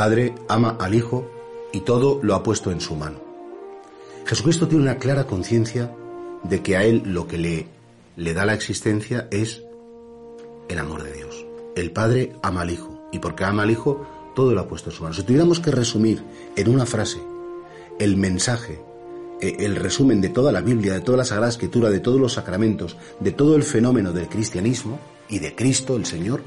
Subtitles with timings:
[0.00, 1.30] Padre ama al Hijo
[1.74, 3.18] y todo lo ha puesto en su mano.
[4.24, 5.94] Jesucristo tiene una clara conciencia
[6.42, 7.66] de que a Él lo que le,
[8.16, 9.62] le da la existencia es
[10.70, 11.44] el amor de Dios.
[11.76, 14.96] El Padre ama al Hijo y porque ama al Hijo, todo lo ha puesto en
[14.96, 15.14] su mano.
[15.14, 16.24] Si tuviéramos que resumir
[16.56, 17.20] en una frase
[17.98, 18.80] el mensaje,
[19.42, 22.32] eh, el resumen de toda la Biblia, de toda la Sagrada Escritura, de todos los
[22.32, 26.40] sacramentos, de todo el fenómeno del cristianismo y de Cristo, el Señor,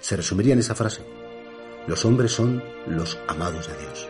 [0.00, 1.02] se resumiría en esa frase.
[1.86, 4.08] Los hombres son los amados de Dios.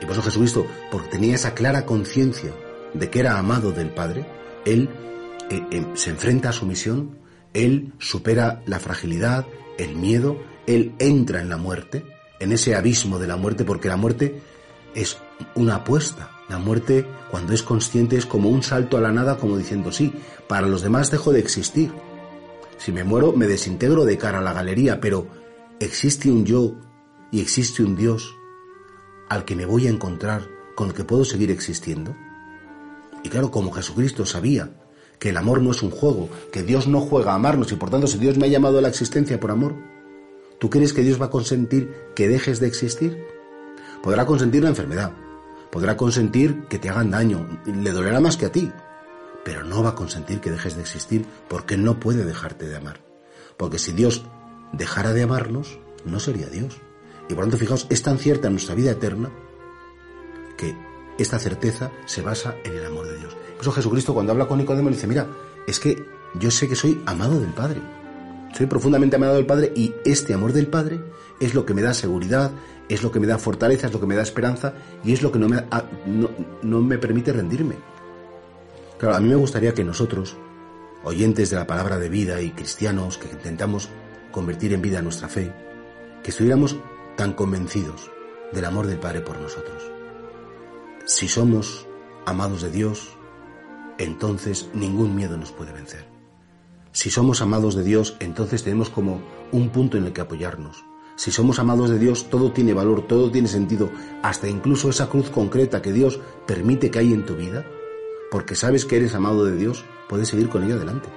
[0.00, 2.52] Y por eso Jesucristo, porque tenía esa clara conciencia
[2.92, 4.26] de que era amado del Padre,
[4.64, 4.88] Él
[5.50, 7.18] eh, eh, se enfrenta a su misión,
[7.52, 9.46] Él supera la fragilidad,
[9.78, 12.04] el miedo, Él entra en la muerte,
[12.40, 14.40] en ese abismo de la muerte, porque la muerte
[14.94, 15.18] es
[15.54, 16.30] una apuesta.
[16.48, 20.12] La muerte, cuando es consciente, es como un salto a la nada, como diciendo, sí,
[20.46, 21.90] para los demás dejo de existir.
[22.76, 25.26] Si me muero, me desintegro de cara a la galería, pero
[25.80, 26.74] existe un yo
[27.30, 28.36] y existe un Dios
[29.28, 32.14] al que me voy a encontrar, con el que puedo seguir existiendo.
[33.22, 34.70] Y claro, como Jesucristo sabía
[35.18, 37.90] que el amor no es un juego, que Dios no juega a amarnos y por
[37.90, 39.74] tanto si Dios me ha llamado a la existencia por amor,
[40.58, 43.24] ¿tú crees que Dios va a consentir que dejes de existir?
[44.02, 45.12] Podrá consentir la enfermedad,
[45.70, 48.70] podrá consentir que te hagan daño, le dolerá más que a ti,
[49.44, 53.00] pero no va a consentir que dejes de existir porque no puede dejarte de amar.
[53.56, 54.24] Porque si Dios
[54.76, 56.76] dejara de amarnos, no sería Dios.
[57.28, 59.30] Y por tanto, fijaos, es tan cierta nuestra vida eterna
[60.56, 60.76] que
[61.18, 63.34] esta certeza se basa en el amor de Dios.
[63.34, 65.26] Por eso Jesucristo cuando habla con Nicodemo dice, mira,
[65.66, 66.04] es que
[66.38, 67.80] yo sé que soy amado del Padre.
[68.56, 71.00] Soy profundamente amado del Padre y este amor del Padre
[71.40, 72.52] es lo que me da seguridad,
[72.88, 75.32] es lo que me da fortaleza, es lo que me da esperanza y es lo
[75.32, 75.64] que no me,
[76.62, 77.76] no, me permite rendirme.
[78.98, 80.36] Claro, a mí me gustaría que nosotros,
[81.02, 83.88] oyentes de la palabra de vida y cristianos que intentamos
[84.34, 85.54] convertir en vida nuestra fe,
[86.24, 86.76] que estuviéramos
[87.16, 88.10] tan convencidos
[88.52, 89.80] del amor del Padre por nosotros.
[91.04, 91.86] Si somos
[92.26, 93.16] amados de Dios,
[93.96, 96.04] entonces ningún miedo nos puede vencer.
[96.90, 99.22] Si somos amados de Dios, entonces tenemos como
[99.52, 100.84] un punto en el que apoyarnos.
[101.14, 103.88] Si somos amados de Dios, todo tiene valor, todo tiene sentido,
[104.24, 107.64] hasta incluso esa cruz concreta que Dios permite que hay en tu vida,
[108.32, 111.08] porque sabes que eres amado de Dios, puedes seguir con ella adelante.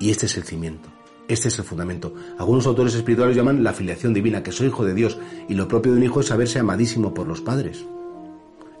[0.00, 0.88] Y este es el cimiento.
[1.30, 2.12] Este es el fundamento.
[2.38, 5.16] Algunos autores espirituales llaman la filiación divina, que soy hijo de Dios,
[5.48, 7.86] y lo propio de un hijo es saberse amadísimo por los padres.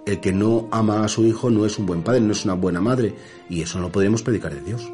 [0.04, 2.54] El que no ama a su hijo no es un buen padre, no es una
[2.54, 3.14] buena madre,
[3.48, 4.92] y eso no podemos predicar de Dios.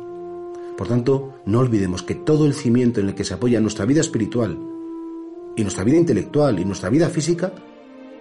[0.77, 4.03] Por tanto, no olvidemos que todo el cimiento en el que se apoya nuestra vida
[4.03, 4.59] espiritual,
[5.57, 7.55] y nuestra vida intelectual, y nuestra vida física,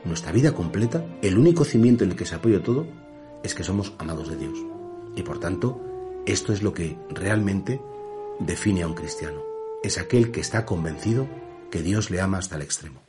[0.06, 2.88] nuestra vida completa, el único cimiento en el que se apoya todo,
[3.44, 4.57] es que somos amados de Dios.
[5.13, 5.81] Y por tanto,
[6.25, 7.81] esto es lo que realmente
[8.40, 9.41] define a un cristiano.
[9.84, 11.28] Es aquel que está convencido
[11.72, 13.01] que Dios le ama hasta el extremo.